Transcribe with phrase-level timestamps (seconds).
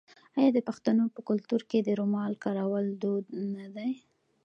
[0.37, 3.91] آیا د پښتنو په کلتور کې د رومال کارول دود نه دی؟